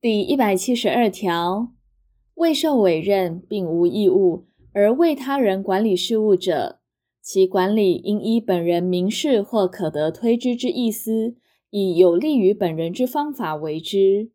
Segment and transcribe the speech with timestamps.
[0.00, 1.72] 第一百七十二条，
[2.34, 6.78] 未受委任并无义务而为他人管理事务者，
[7.20, 11.34] 其管理应依本人明示或可得推知之意思，
[11.70, 14.30] 以有利于本人之方法为之。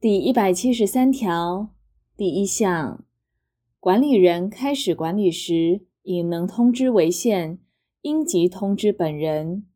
[0.00, 1.70] 第一百七十三条
[2.16, 3.04] 第一项，
[3.80, 7.58] 管理人开始管理时，以能通知为限，
[8.02, 9.66] 应即通知本人。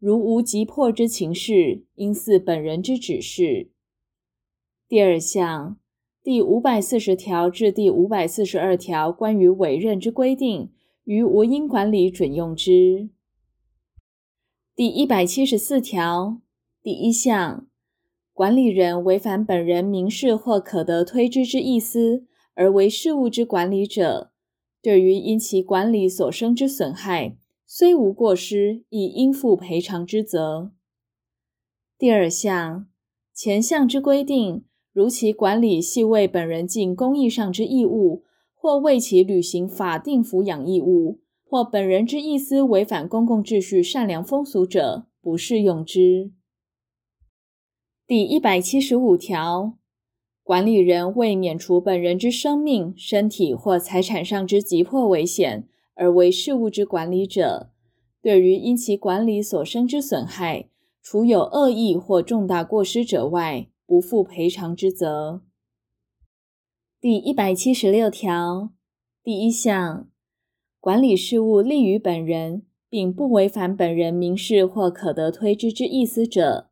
[0.00, 3.68] 如无急迫之情事，应似本人之指示。
[4.88, 5.76] 第二项，
[6.22, 10.70] 第五百四十条至第五百四十二条关于委任之规定，
[11.04, 13.10] 于无因管理准用之。
[14.74, 16.40] 第一百七十四条
[16.82, 17.68] 第一项，
[18.32, 24.32] 管理人违反本人明示或可得推知之意思，而为事务之管理者，
[24.80, 27.36] 对于因其管理所生之损害，
[27.72, 30.72] 虽无过失，亦应负赔偿之责。
[31.96, 32.88] 第二项，
[33.32, 38.24] 前项之规定，如其管理系为本人尽公益上之义务，
[38.56, 46.32] 或为其履行法定抚养义务，或本人之意思违反公共秩序、善良风俗者，不适用之。
[48.04, 49.78] 第一百七十五条，
[50.42, 55.68] 管理人为免除本人之生命、身体或财产上之急迫危险，
[56.00, 57.68] 而为事务之管理者，
[58.22, 60.70] 对于因其管理所生之损害，
[61.02, 65.42] 除有恶意或重大过失者外，不负赔偿之责。
[66.98, 68.70] 第一百七十六条
[69.22, 70.08] 第一项，
[70.80, 76.70] 管理事务利于本人，并不违反本人明示或可得推知之意思者，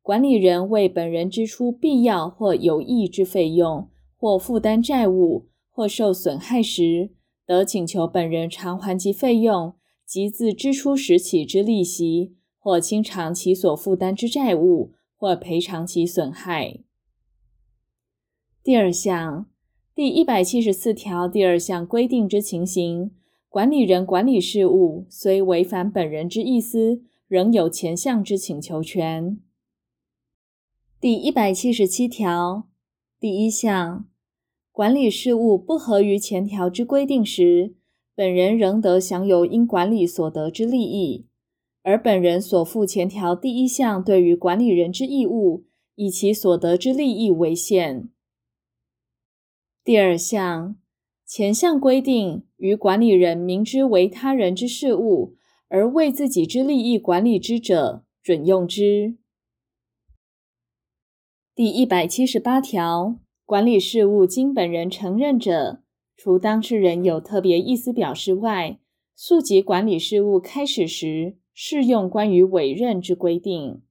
[0.00, 7.10] 管理人为本人支出必要或有益之费用，或负担债务，或受损害时，
[7.50, 9.74] 得请求本人偿还其费用
[10.06, 16.78] 及自支出时起之利息，或清偿其所负担之债务，或赔偿其损害。
[18.62, 19.50] 第二项，
[19.92, 23.10] 第一百七十四条第二项规定之情形，
[23.48, 29.40] 管理人管理事务虽违反本人之意思，仍有前项之请求权。
[31.00, 32.68] 第一百七十七条
[33.18, 34.06] 第一项。
[34.72, 37.74] 管理事务不合于前条之规定时，
[38.14, 41.26] 本人仍得享有因管理所得之利益，
[41.82, 45.64] 而本人所负前条第一项对于管理人之义务，
[45.96, 48.08] 以其所得之利益为限。
[49.82, 50.76] 第二项，
[51.26, 55.34] 前项规定于管理人明知为他人之事务，
[55.68, 59.16] 而为自己之利益管理之者，准用之。
[61.54, 63.18] 第一百七十八条。
[63.50, 65.82] 管理事务经本人承认者，
[66.16, 68.78] 除当事人有特别意思表示外，
[69.16, 73.82] 溯及管理事务开始时适用关于委任之规定。